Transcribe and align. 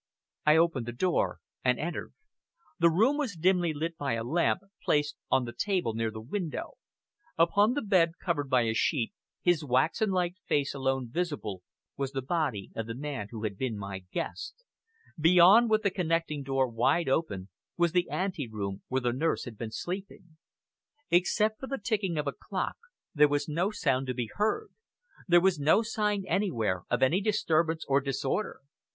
I 0.47 0.57
opened 0.57 0.87
the 0.87 0.91
door 0.93 1.41
and 1.63 1.79
entered. 1.79 2.15
The 2.79 2.89
room 2.89 3.17
was 3.19 3.35
dimly 3.35 3.71
lit 3.71 3.97
by 3.97 4.13
a 4.13 4.23
lamp, 4.23 4.61
placed 4.83 5.15
on 5.29 5.45
the 5.45 5.53
table 5.53 5.93
near 5.93 6.09
the 6.09 6.19
window. 6.19 6.71
Upon 7.37 7.73
the 7.75 7.83
bed, 7.83 8.13
covered 8.19 8.49
by 8.49 8.63
a 8.63 8.73
sheet, 8.73 9.13
his 9.43 9.63
waxen 9.63 10.09
like 10.09 10.37
face 10.47 10.73
alone 10.73 11.09
visible, 11.11 11.61
was 11.97 12.13
the 12.13 12.23
body 12.23 12.71
of 12.75 12.87
the 12.87 12.95
man 12.95 13.27
who 13.29 13.43
had 13.43 13.59
been 13.59 13.77
my 13.77 13.99
guest. 14.11 14.63
Beyond, 15.19 15.69
with 15.69 15.83
the 15.83 15.91
connecting 15.91 16.41
door 16.41 16.67
wide 16.67 17.07
open, 17.07 17.49
was 17.77 17.91
the 17.91 18.09
anteroom 18.09 18.81
where 18.87 19.01
the 19.01 19.13
nurse 19.13 19.43
had 19.45 19.55
been 19.55 19.69
sleeping. 19.69 20.35
Except 21.11 21.59
for 21.59 21.67
the 21.67 21.77
ticking 21.77 22.17
of 22.17 22.25
a 22.25 22.33
clock, 22.33 22.77
there 23.13 23.27
was 23.29 23.47
no 23.47 23.69
sound 23.69 24.07
to 24.07 24.15
be 24.15 24.31
heard; 24.33 24.69
there 25.27 25.39
was 25.41 25.59
no 25.59 25.83
sign 25.83 26.23
anywhere 26.27 26.85
of 26.89 27.03
any 27.03 27.21
disturbance 27.21 27.85
or 27.87 28.01
disorder. 28.01 28.61